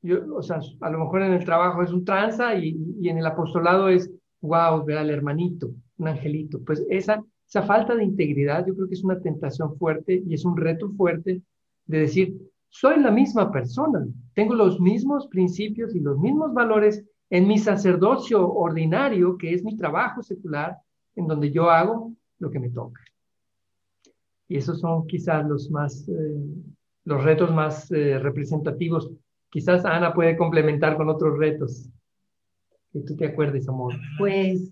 [0.01, 3.19] Yo, o sea, a lo mejor en el trabajo es un tranza y, y en
[3.19, 4.09] el apostolado es,
[4.41, 6.59] wow, ver al hermanito, un angelito.
[6.65, 10.45] Pues esa, esa falta de integridad yo creo que es una tentación fuerte y es
[10.45, 11.43] un reto fuerte
[11.85, 17.45] de decir, soy la misma persona, tengo los mismos principios y los mismos valores en
[17.45, 20.77] mi sacerdocio ordinario, que es mi trabajo secular,
[21.15, 23.01] en donde yo hago lo que me toca.
[24.47, 26.45] Y esos son quizás los más, eh,
[27.03, 29.11] los retos más eh, representativos.
[29.49, 31.89] Quizás Ana puede complementar con otros retos.
[32.93, 33.95] Que tú te acuerdes, amor.
[34.17, 34.71] Pues.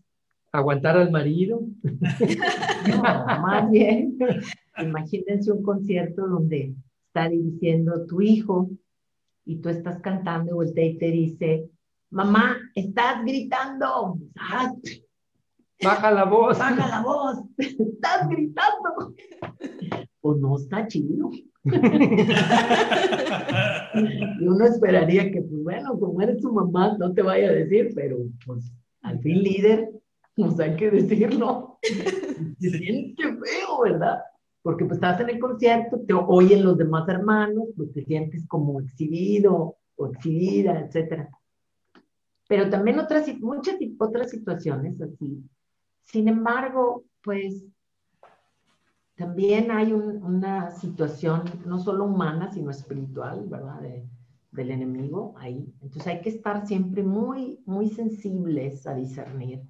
[0.53, 1.61] Aguantar al marido.
[1.83, 4.17] no, más bien.
[4.77, 6.73] Imagínense un concierto donde
[7.19, 8.69] está dirigiendo tu hijo
[9.45, 11.69] y tú estás cantando y voltea y te dice,
[12.11, 14.17] mamá, estás gritando.
[15.83, 16.57] Baja la voz.
[16.57, 17.39] Baja la voz.
[17.57, 19.13] Estás gritando.
[20.21, 21.29] Pues no está chido.
[21.63, 21.67] y
[24.45, 28.17] uno esperaría que, pues bueno, como eres tu mamá, no te vaya a decir, pero
[28.45, 28.69] pues
[29.01, 29.89] al fin líder,
[30.35, 31.79] pues hay que decirlo.
[32.59, 34.19] Se siente feo, ¿verdad?
[34.61, 38.79] Porque pues estás en el concierto, te oyen los demás hermanos, pues te sientes como
[38.81, 41.27] exhibido o exhibida, etc.
[42.47, 45.43] pero también otras, muchas otras situaciones así.
[46.03, 47.63] Sin embargo, pues
[49.15, 53.81] también hay una situación no solo humana, sino espiritual, ¿verdad?
[54.51, 55.71] del enemigo ahí.
[55.81, 59.61] Entonces hay que estar siempre muy, muy sensibles a discernir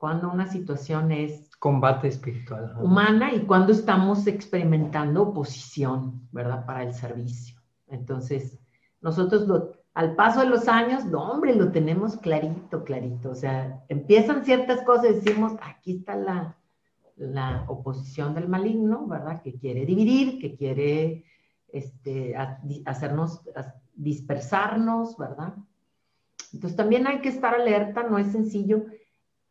[0.00, 6.64] cuando una situación es combate espiritual humana y cuando estamos experimentando oposición, ¿verdad?
[6.64, 7.60] Para el servicio.
[7.86, 8.58] Entonces,
[9.02, 13.30] nosotros lo, al paso de los años, no, hombre, lo tenemos clarito, clarito.
[13.30, 16.56] O sea, empiezan ciertas cosas y decimos, aquí está la,
[17.16, 19.42] la oposición del maligno, ¿verdad?
[19.42, 21.24] Que quiere dividir, que quiere
[21.68, 22.34] este,
[22.86, 23.42] hacernos,
[23.94, 25.54] dispersarnos, ¿verdad?
[26.54, 28.86] Entonces también hay que estar alerta, no es sencillo.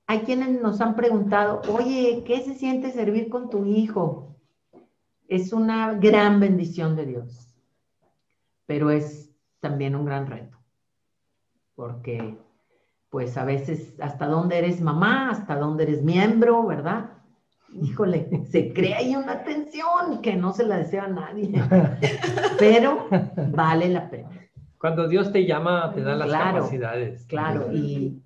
[0.09, 4.35] Hay quienes nos han preguntado, oye, ¿qué se siente servir con tu hijo?
[5.27, 7.53] Es una gran bendición de Dios,
[8.65, 10.57] pero es también un gran reto,
[11.75, 12.35] porque
[13.11, 17.11] pues a veces hasta dónde eres mamá, hasta dónde eres miembro, ¿verdad?
[17.79, 21.51] híjole, se crea ahí una tensión que no se la desea a nadie,
[22.57, 23.07] pero
[23.51, 24.29] vale la pena.
[24.79, 27.25] Cuando Dios te llama, te da las capacidades.
[27.27, 28.23] Claro, y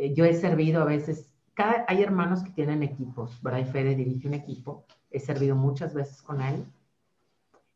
[0.00, 3.58] eh, yo he servido a veces, cada, hay hermanos que tienen equipos, ¿verdad?
[3.58, 6.64] Y Fede dirige un equipo, he servido muchas veces con él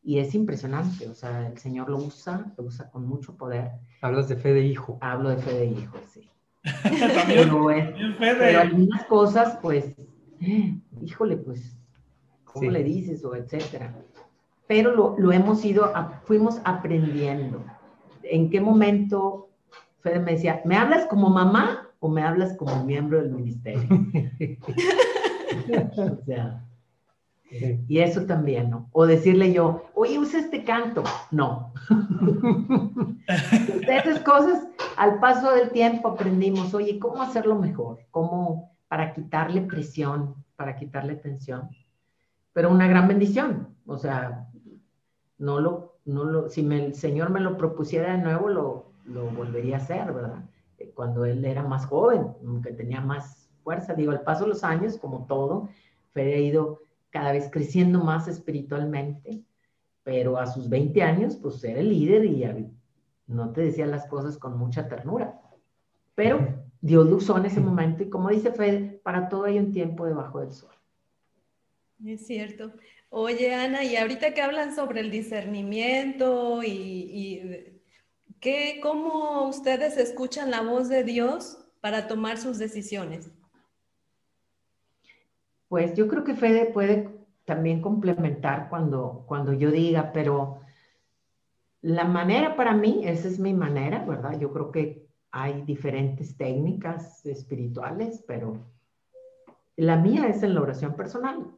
[0.02, 3.72] y es impresionante, o sea, el Señor lo usa, lo usa con mucho poder.
[4.00, 4.96] Hablas de fe de hijo.
[5.02, 6.30] Hablo de fe de hijo, sí.
[7.26, 7.66] pero,
[8.18, 9.94] pero algunas cosas, pues,
[11.02, 11.76] híjole, pues,
[12.44, 13.22] ¿cómo le dices?
[13.22, 13.94] O etcétera.
[14.66, 17.62] Pero lo, hemos ido, fuimos aprendiendo.
[18.22, 19.50] ¿En qué momento
[20.00, 23.88] Fede me decía, ¿me hablas como mamá o me hablas como miembro del ministerio?
[25.96, 26.62] o sea,
[27.88, 28.90] y eso también, ¿no?
[28.92, 31.02] O decirle yo, oye, usa este canto.
[31.30, 31.72] No.
[33.88, 34.66] Esas cosas,
[34.98, 38.00] al paso del tiempo aprendimos, oye, ¿cómo hacerlo mejor?
[38.10, 41.70] ¿Cómo para quitarle presión, para quitarle tensión.
[42.52, 43.68] Pero una gran bendición.
[43.86, 44.50] O sea,
[45.38, 49.76] no lo, no lo, si el Señor me lo propusiera de nuevo, lo, lo volvería
[49.76, 50.44] a hacer, ¿verdad?
[50.78, 52.28] Eh, cuando él era más joven,
[52.62, 53.94] que tenía más fuerza.
[53.94, 55.68] Digo, al paso de los años, como todo,
[56.12, 59.42] Fede ha ido cada vez creciendo más espiritualmente,
[60.02, 62.44] pero a sus 20 años, pues era el líder y
[63.26, 65.40] no te decía las cosas con mucha ternura.
[66.14, 69.72] Pero Dios lo usó en ese momento y como dice Fede, para todo hay un
[69.72, 70.70] tiempo debajo del sol.
[72.04, 72.72] Es cierto.
[73.08, 77.73] Oye, Ana, y ahorita que hablan sobre el discernimiento y,
[78.44, 83.32] ¿qué, ¿cómo ustedes escuchan la voz de Dios para tomar sus decisiones?
[85.68, 87.08] Pues yo creo que Fede puede
[87.46, 90.60] también complementar cuando, cuando yo diga, pero
[91.80, 94.38] la manera para mí, esa es mi manera, ¿verdad?
[94.38, 98.58] Yo creo que hay diferentes técnicas espirituales, pero
[99.76, 101.50] la mía es en la oración personal.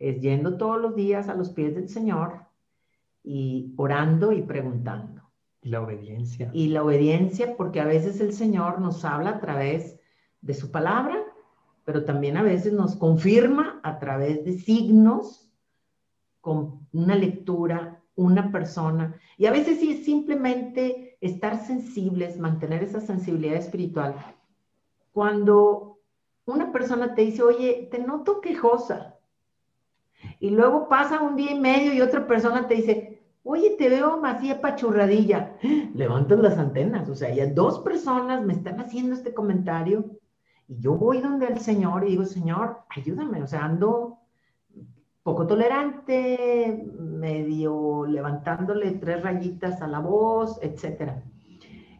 [0.00, 2.46] Es yendo todos los días a los pies del Señor
[3.22, 5.13] y orando y preguntando.
[5.64, 6.50] Y la obediencia.
[6.52, 9.98] Y la obediencia, porque a veces el Señor nos habla a través
[10.42, 11.24] de su palabra,
[11.84, 15.50] pero también a veces nos confirma a través de signos,
[16.40, 19.18] con una lectura, una persona.
[19.38, 24.14] Y a veces sí simplemente estar sensibles, mantener esa sensibilidad espiritual.
[25.12, 25.98] Cuando
[26.44, 29.14] una persona te dice, oye, te noto quejosa,
[30.40, 33.13] y luego pasa un día y medio y otra persona te dice,
[33.44, 35.56] oye, te veo más pachurradilla,
[35.94, 40.18] levantas las antenas, o sea, ya dos personas me están haciendo este comentario
[40.66, 44.18] y yo voy donde el Señor y digo, Señor, ayúdame, o sea, ando
[45.22, 51.22] poco tolerante, medio levantándole tres rayitas a la voz, etcétera.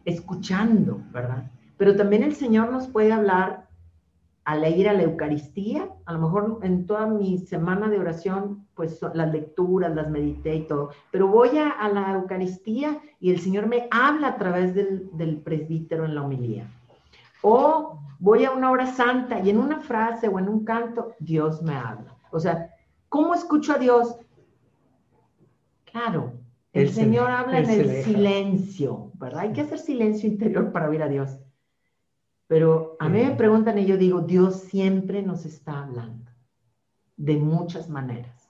[0.03, 1.51] Escuchando, ¿verdad?
[1.77, 3.64] Pero también el Señor nos puede hablar
[4.45, 5.89] al ir a la Eucaristía.
[6.05, 10.67] A lo mejor en toda mi semana de oración, pues las lecturas, las medité y
[10.67, 10.91] todo.
[11.11, 16.05] Pero voy a, la Eucaristía y el Señor me habla a través del, del presbítero
[16.05, 16.67] en la homilía.
[17.41, 21.61] O voy a una hora santa y en una frase o en un canto, Dios
[21.61, 22.15] me habla.
[22.31, 22.69] O sea,
[23.15, 24.17] ¿Cómo escucho a Dios?
[25.89, 26.33] Claro,
[26.73, 29.43] el, Señor habla en el silencio, ¿verdad?
[29.43, 31.37] Hay que hacer silencio interior para oír a Dios.
[32.47, 36.31] Pero a mí me preguntan y yo digo, Dios siempre nos está hablando,
[37.17, 38.49] de muchas maneras,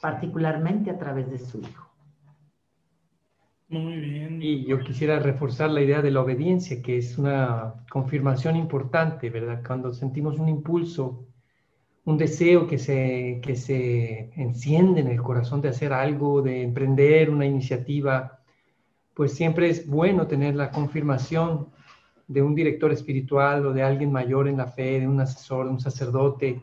[0.00, 1.88] particularmente a través de su Hijo.
[3.68, 4.42] Muy bien.
[4.42, 9.62] Y yo quisiera reforzar la idea de la obediencia, que es una confirmación importante, ¿verdad?
[9.66, 11.26] Cuando sentimos un impulso
[12.04, 17.30] un deseo que se, que se enciende en el corazón de hacer algo, de emprender
[17.30, 18.40] una iniciativa,
[19.14, 21.68] pues siempre es bueno tener la confirmación
[22.32, 25.72] de un director espiritual o de alguien mayor en la fe, de un asesor, de
[25.72, 26.62] un sacerdote,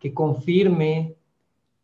[0.00, 1.16] que confirme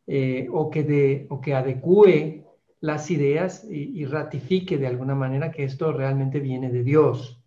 [0.07, 2.45] eh, o, que de, o que adecue
[2.81, 7.41] las ideas y, ratifique de alguna manera que esto realmente viene de Dios.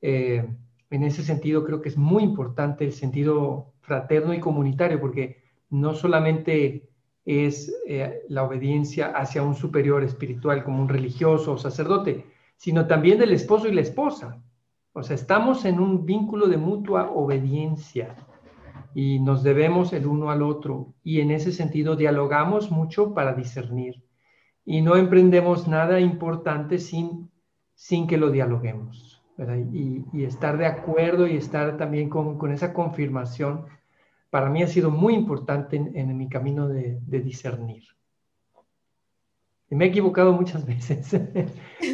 [0.00, 0.46] Eh,
[0.90, 5.94] en ese sentido creo que es muy importante el sentido fraterno y comunitario, porque no
[5.94, 6.88] solamente
[7.24, 12.24] es eh, la obediencia hacia un superior espiritual como un religioso o sacerdote,
[12.56, 14.42] sino también del esposo y la esposa.
[14.98, 18.16] O sea, estamos en un vínculo de mutua obediencia
[18.94, 24.02] y nos debemos el uno al otro y en ese sentido dialogamos mucho para discernir
[24.64, 27.30] y no emprendemos nada importante sin,
[27.74, 29.22] sin que lo dialoguemos
[29.72, 33.66] y, estar de acuerdo y estar también con, esa confirmación
[34.30, 37.84] para mí ha sido muy importante en, mi camino de, de discernir.
[39.70, 41.16] Y me he equivocado muchas veces,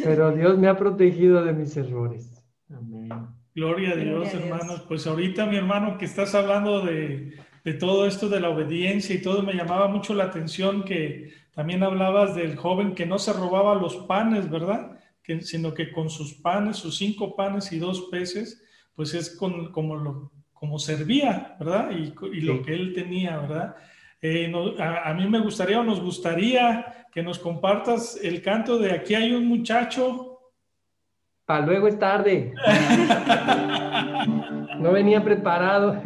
[0.03, 2.34] pero Dios me ha protegido de mis errores.
[2.69, 3.09] Amén.
[3.53, 4.83] Gloria a Dios, hermanos.
[4.87, 9.21] Pues ahorita, mi hermano, que estás hablando de, de, todo esto de la obediencia y
[9.21, 13.75] todo, me llamaba mucho la atención que también hablabas del joven que no se robaba
[13.75, 14.99] los panes, ¿verdad?
[15.23, 18.63] Que, sino que con sus panes, sus cinco panes y dos peces,
[18.93, 21.91] pues es con, como, lo, como servía, ¿verdad?
[21.91, 23.75] Y, y lo que él tenía, ¿verdad?
[24.27, 29.13] Eh, a, mí me gustaría o nos gustaría que nos compartas el canto de Aquí
[29.13, 30.34] hay un muchacho.
[31.45, 32.53] Para luego es tarde.
[34.79, 36.01] no venía preparado.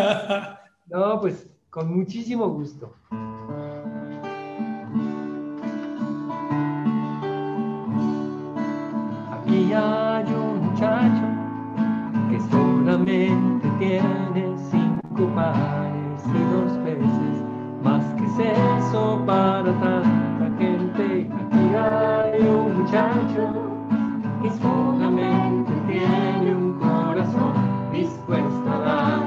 [0.86, 2.94] no, pues con muchísimo gusto.
[9.32, 11.26] Aquí hay un muchacho
[12.30, 17.42] que solamente tiene cinco pares y dos peces
[17.82, 18.38] más que es
[18.86, 21.28] eso para tanta gente.
[21.28, 23.69] Aquí hay un muchacho
[24.42, 27.52] que solamente tiene un corazón
[27.92, 29.22] dispuesto a dar.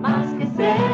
[0.00, 0.85] Más que es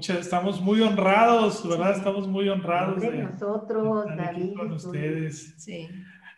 [0.00, 1.94] Muchas, estamos muy honrados, ¿verdad?
[1.94, 5.56] Estamos muy honrados de, nosotros, David, con ustedes.
[5.58, 5.90] Sí.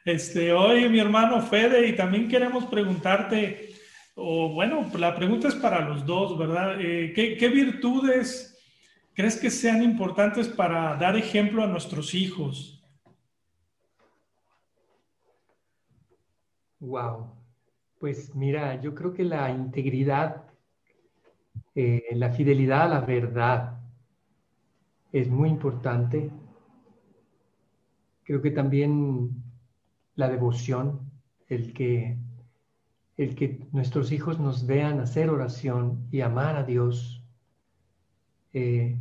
[0.05, 3.73] Este, oye, mi hermano Fede, y también queremos preguntarte,
[4.17, 6.75] o bueno, la pregunta es para los dos, ¿verdad?
[6.81, 8.59] Eh, ¿qué, virtudes
[9.15, 12.85] crees que sean importantes para dar ejemplo a nuestros hijos?
[16.81, 17.33] Wow.
[18.01, 20.52] Pues mira, yo creo que la integridad,
[21.75, 23.79] eh, la fidelidad a la verdad
[25.11, 26.31] es muy importante.
[28.25, 29.31] Creo que también
[30.15, 31.11] la devoción,
[31.49, 32.19] el que,
[33.17, 37.23] el que nuestros hijos nos vean hacer oración y amar a Dios.
[38.53, 38.99] Eh,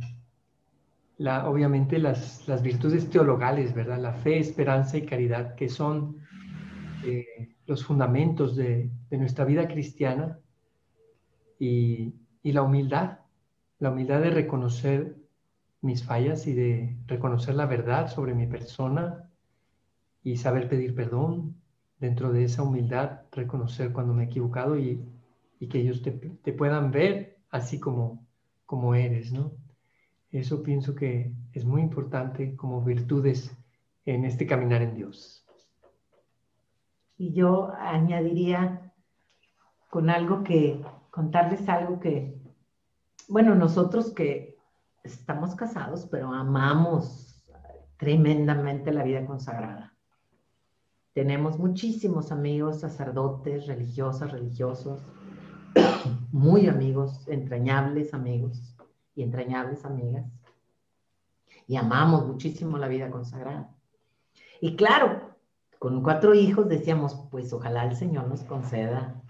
[1.18, 3.98] la, obviamente las, las, virtudes teologales, ¿verdad?
[3.98, 6.16] La fe, esperanza y caridad, que son
[7.04, 10.38] eh, los fundamentos de, de, nuestra vida cristiana.
[11.58, 13.18] Y, y la humildad,
[13.78, 15.16] la humildad de reconocer
[15.80, 19.28] mis fallas y de reconocer la verdad sobre mi persona
[20.22, 21.56] y saber pedir perdón,
[22.02, 25.08] dentro de esa humildad, reconocer cuando me he equivocado y,
[25.70, 28.26] que ellos te, puedan ver así como,
[28.66, 29.52] como eres, ¿no?
[30.32, 33.56] Eso pienso que es muy importante como virtudes
[34.04, 35.46] en este caminar en Dios.
[37.16, 38.92] Y yo añadiría
[39.88, 40.82] con algo que,
[41.12, 42.34] contarles algo que,
[43.28, 44.56] bueno, nosotros que
[45.04, 47.44] estamos casados, pero amamos
[47.98, 49.94] tremendamente la vida consagrada.
[51.12, 55.02] Tenemos muchísimos amigos sacerdotes, religiosas, religiosos,
[56.32, 58.74] muy amigos, entrañables amigos
[59.14, 60.24] y entrañables amigas.
[61.68, 63.70] Y amamos muchísimo la vida consagrada.
[64.62, 65.36] Y claro,
[65.78, 69.21] con cuatro hijos decíamos, pues ojalá el Señor nos conceda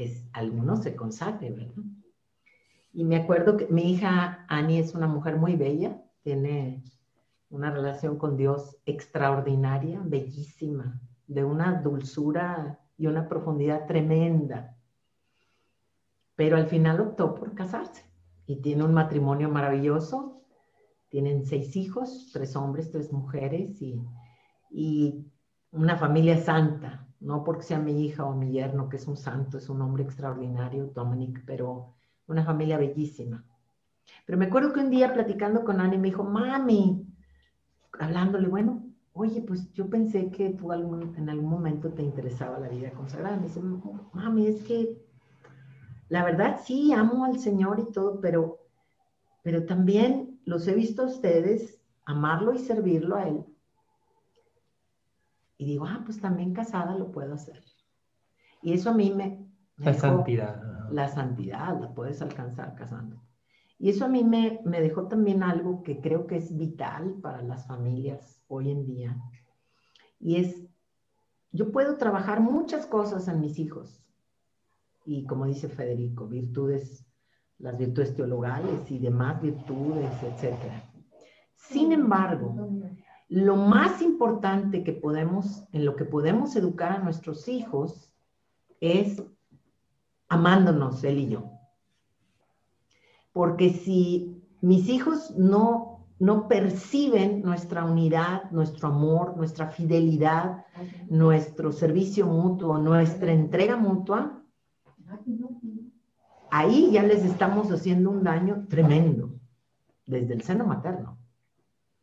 [0.00, 1.84] que alguno se consagre, ¿verdad?
[2.94, 6.82] Y me acuerdo que mi hija Annie es una mujer muy bella, tiene
[7.50, 14.74] una relación con Dios extraordinaria, bellísima, de una dulzura y una profundidad tremenda.
[16.34, 18.02] Pero al final optó por casarse
[18.46, 20.42] y tiene un matrimonio maravilloso.
[21.10, 24.02] Tienen seis hijos, tres hombres, tres mujeres y,
[24.70, 25.26] y
[25.72, 27.06] una familia santa.
[27.20, 30.02] No porque sea mi hija o mi yerno, que es un santo, es un hombre
[30.02, 31.94] extraordinario, Dominic, pero
[32.26, 33.44] una familia bellísima.
[34.26, 37.06] Pero me acuerdo que un día platicando con Annie me dijo, mami,
[37.98, 42.90] hablándole, bueno, oye, pues yo pensé que tú en algún momento te interesaba la vida
[42.92, 43.36] consagrada.
[43.36, 43.60] Me dice,
[44.12, 44.96] mami, es que
[46.08, 48.58] la verdad sí, amo al Señor y todo, pero,
[49.42, 53.44] pero también los he visto a ustedes amarlo y servirlo a Él.
[55.60, 57.62] Y digo, ah, pues también casada lo puedo hacer.
[58.62, 59.46] Y eso a mí me...
[59.76, 60.88] la santidad.
[60.90, 63.22] La santidad la puedes alcanzar casando.
[63.78, 67.66] Y eso a mí me, dejó también algo que creo que es vital para las
[67.66, 69.18] familias hoy en día.
[70.18, 70.66] Y es,
[71.52, 74.02] yo puedo trabajar muchas cosas en mis hijos.
[75.04, 77.06] Y como dice Federico, virtudes,
[77.58, 80.56] las virtudes teologales y demás virtudes, etc.
[81.54, 82.56] Sin embargo,
[83.30, 88.12] lo más importante que podemos, en lo que podemos educar a nuestros hijos
[88.80, 89.22] es
[90.28, 91.52] amándonos, él y yo.
[93.32, 100.64] Porque si mis hijos no, no perciben nuestra unidad, nuestro amor, nuestra fidelidad,
[101.08, 104.42] nuestro servicio mutuo, nuestra entrega mutua,
[106.50, 109.38] ahí ya les estamos haciendo un daño tremendo
[110.04, 111.16] desde el seno materno.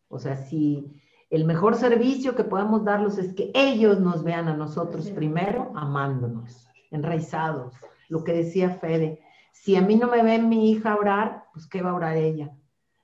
[0.07, 0.96] O sea, si
[1.29, 6.67] el mejor servicio que podemos darlos es que ellos nos vean a nosotros primero amándonos,
[6.91, 7.73] enraizados.
[8.07, 9.21] Lo que decía Fede,
[9.51, 12.51] si a mí no me ve mi hija orar, pues ¿qué va a orar ella?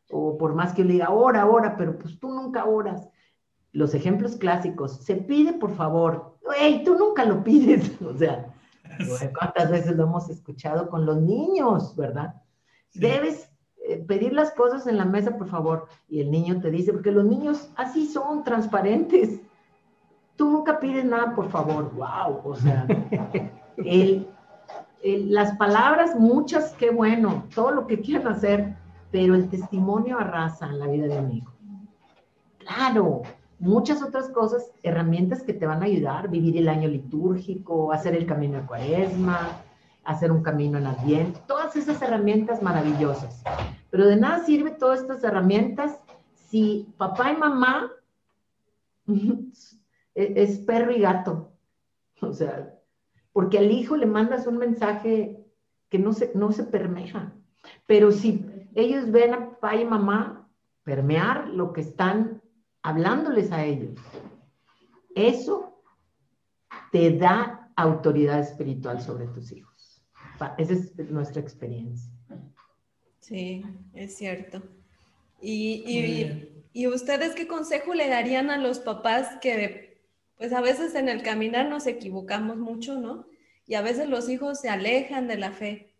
[0.10, 3.10] O por más que yo le diga, ora, ora, pero pues tú nunca oras.
[3.74, 7.92] Los ejemplos clásicos, se pide por favor, hey, tú nunca lo pides.
[8.02, 8.54] O sea,
[9.38, 12.36] ¿cuántas veces lo hemos escuchado con los niños, verdad?
[12.94, 13.50] Debes
[13.98, 15.88] pedir las cosas en la mesa, por favor.
[16.08, 19.42] Y el niño te dice, porque los niños así son, transparentes.
[20.36, 21.92] Tú nunca pides nada, por favor.
[21.94, 22.88] Wow, o sea,
[23.78, 24.28] el,
[25.04, 28.76] las palabras, muchas, qué bueno, todo lo que quieran hacer,
[29.12, 31.54] pero el testimonio arrasa en la vida de un hijo.
[32.60, 33.24] Claro,
[33.60, 38.26] muchas otras cosas, herramientas que te van a ayudar, vivir el año litúrgico, hacer el
[38.26, 39.62] camino de cuaresma,
[40.04, 43.44] hacer un camino en Adviento, todas esas herramientas maravillosas.
[43.90, 46.00] Pero de nada sirve todas estas herramientas
[46.50, 47.92] si papá y mamá
[50.16, 51.52] es perro y gato.
[52.22, 52.74] O sea,
[53.32, 55.44] porque al hijo le mandas un mensaje
[55.90, 56.68] que no se, no se.
[57.86, 58.46] Pero si
[58.76, 60.48] ellos ven a papá y mamá
[60.84, 62.42] permear lo que están
[62.82, 64.00] hablándoles a ellos,
[65.16, 65.82] eso
[66.92, 69.73] te da autoridad espiritual sobre tus hijos.
[70.58, 72.12] Esa es nuestra experiencia.
[73.20, 73.64] Sí,
[73.94, 74.62] es cierto.
[75.42, 80.02] Y, y, ustedes qué consejo le darían a los papás que,
[80.38, 83.28] pues a veces en el caminar nos equivocamos mucho, ¿no?
[83.68, 85.94] Y a veces los hijos se alejan de la fe.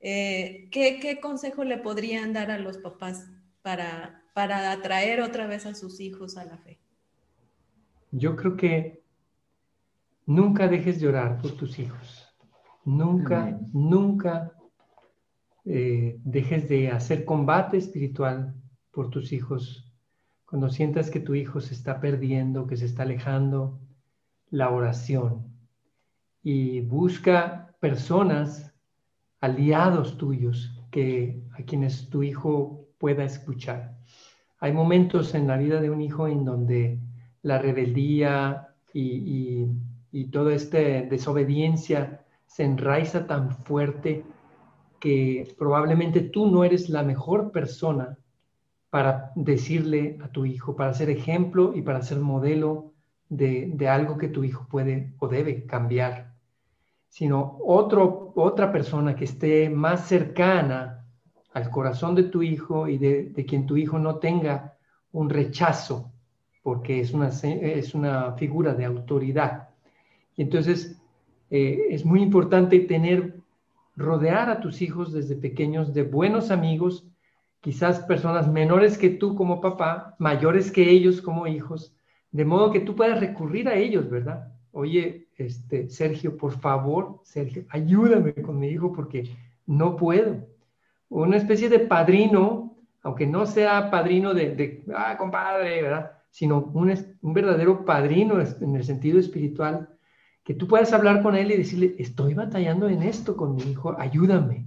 [0.00, 3.28] Eh, ¿qué, ¿qué, consejo le podrían dar a los papás
[3.62, 6.78] para, para atraer otra vez a sus hijos a la fe?
[8.10, 9.02] Yo creo que
[10.26, 12.21] nunca dejes de orar por tus hijos.
[12.84, 14.52] Nunca, nunca
[15.64, 18.54] eh, dejes de hacer combate espiritual
[18.90, 19.92] por tus hijos.
[20.44, 23.78] Cuando sientas que tu hijo se está perdiendo, que se está alejando,
[24.50, 25.46] la oración.
[26.42, 28.74] Y busca personas,
[29.40, 33.96] aliados tuyos, que, a quienes tu hijo pueda escuchar.
[34.58, 37.00] Hay momentos en la vida de un hijo en donde
[37.42, 39.66] la rebeldía y,
[40.10, 42.21] y toda esta desobediencia
[42.52, 44.24] se enraiza tan fuerte
[45.00, 48.18] que probablemente tú no eres la mejor persona
[48.90, 52.92] para decirle a tu hijo, para ser ejemplo y para ser modelo
[53.30, 56.34] de, algo que tu hijo puede o debe cambiar,
[57.08, 61.06] sino otro, otra persona que esté más cercana
[61.54, 64.76] al corazón de tu hijo y de, quien tu hijo no tenga
[65.12, 66.12] un rechazo,
[66.62, 69.70] porque es una, es una figura de autoridad.
[70.36, 71.01] Y entonces
[71.52, 73.34] eh, es muy importante tener,
[73.94, 77.06] rodear a tus hijos desde pequeños de buenos amigos
[77.60, 81.94] quizás personas menores que tú como papá, mayores que ellos como hijos,
[82.30, 84.50] de modo que tú puedas recurrir a ellos, ¿verdad?
[84.72, 89.28] Oye, este, Sergio, por favor, Sergio, ayúdame con mi hijo porque
[89.66, 90.48] no puedo.
[91.10, 96.12] Una especie de padrino, aunque no sea padrino de, ah, compadre, ¿verdad?
[96.30, 99.90] Sino un, un verdadero padrino en el sentido espiritual,
[100.44, 103.94] que tú puedas hablar con él y decirle, estoy batallando en esto con mi hijo,
[103.98, 104.66] ayúdame,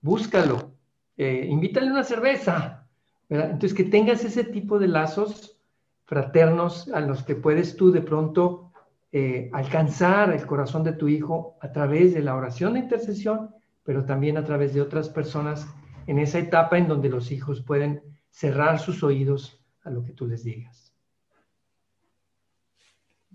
[0.00, 0.72] búscalo,
[1.16, 2.88] eh, invítale una cerveza.
[3.28, 5.58] Entonces, que tengas ese tipo de lazos
[6.04, 8.72] fraternos a los que puedes tú de pronto
[9.12, 13.54] eh, alcanzar el corazón de tu hijo a través de la oración de intercesión,
[13.84, 15.66] pero también a través de otras personas
[16.06, 20.26] en esa etapa en donde los hijos pueden cerrar sus oídos a lo que tú
[20.26, 20.83] les digas.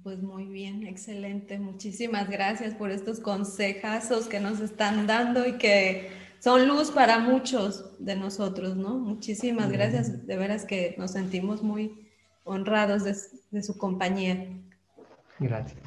[0.04, 1.60] Pues muy bien, excelente.
[1.60, 7.96] Muchísimas gracias por estos consejazos que nos están dando y que son luz para muchos
[8.00, 8.98] de nosotros, ¿no?
[8.98, 12.08] Muchísimas gracias, de veras que nos sentimos muy
[12.46, 14.48] honrados de, su compañía.
[15.38, 15.80] Gracias.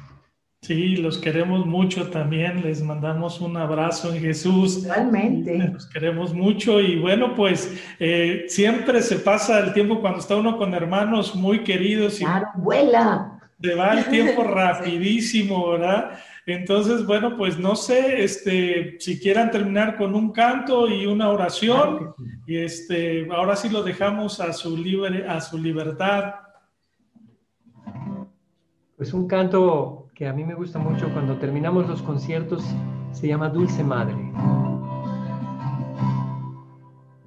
[0.61, 4.83] Sí, los queremos mucho también, les mandamos un abrazo en Jesús.
[4.85, 5.57] Realmente.
[5.73, 10.57] Los queremos mucho y bueno, pues eh, siempre se pasa el tiempo cuando está uno
[10.57, 12.21] con hermanos muy queridos.
[12.21, 13.32] Y claro, vuela.
[13.63, 16.19] Se va el tiempo rapidísimo, ¿verdad?
[16.45, 22.13] Entonces, bueno, pues no sé, este, si quieran terminar con un canto y una oración,
[22.45, 26.33] y este, ahora sí lo dejamos a su libre, a su libertad.
[28.97, 32.65] Pues un canto que a mí me gusta mucho cuando terminamos los conciertos
[33.13, 34.17] se llama Dulce Madre.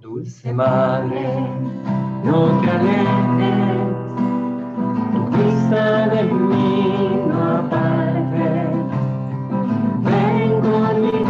[0.02, 1.22] Dulce Madre,
[2.22, 4.05] no te alejes,
[5.38, 7.68] vista de mí no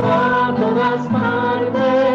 [0.05, 2.06] a todas partes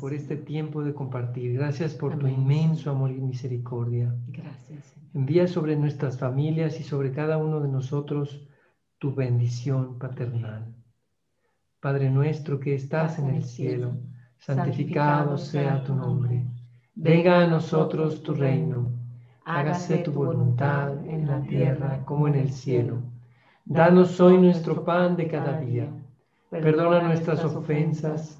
[0.00, 1.52] por este tiempo de compartir.
[1.52, 4.14] Gracias por tu inmenso amor y misericordia.
[4.28, 4.96] Gracias.
[5.12, 8.48] Envía sobre nuestras familias y sobre cada uno de nosotros
[8.98, 10.74] tu bendición paternal.
[11.80, 13.92] Padre nuestro que estás en el cielo,
[14.38, 16.46] santificado sea tu nombre.
[16.94, 18.90] Venga a nosotros tu reino.
[19.44, 22.98] Hágase tu voluntad en la tierra como en el cielo.
[23.66, 25.88] Danos hoy nuestro pan de cada día.
[26.50, 28.39] Perdona nuestras ofensas,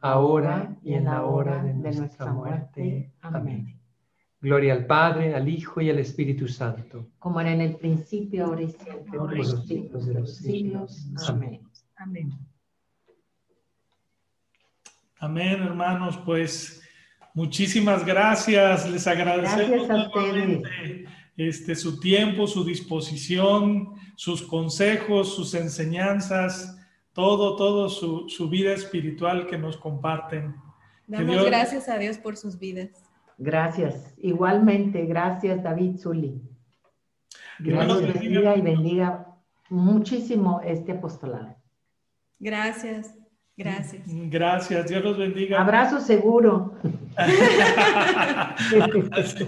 [0.00, 3.12] ahora y en la hora de nuestra muerte.
[3.20, 3.78] Amén.
[4.40, 7.08] Gloria al Padre, al Hijo y al Espíritu Santo.
[7.18, 11.06] Como era en el principio, ahora y siempre, por los los siglos de los siglos.
[11.28, 11.60] Amén.
[11.96, 12.38] Amén.
[15.18, 16.82] Amén, hermanos, pues
[17.32, 18.88] muchísimas gracias.
[18.90, 20.14] Les agradecemos Gracias a ustedes.
[20.14, 21.04] nuevamente,
[21.36, 26.75] este, su tiempo, su disposición, sus consejos, sus enseñanzas,
[27.16, 30.54] todo, todo su, su vida espiritual que nos comparten.
[31.06, 32.90] Damos Dios- gracias a Dios por sus vidas.
[33.38, 34.14] Gracias.
[34.18, 36.42] Igualmente, gracias David Zuli.
[37.58, 38.52] Dios Dios los los bendiga.
[38.52, 39.26] bendiga y bendiga
[39.70, 41.56] muchísimo este apostolado.
[42.38, 43.14] Gracias,
[43.56, 44.02] gracias.
[44.06, 45.62] Gracias, Dios los bendiga.
[45.62, 46.74] Abrazo seguro.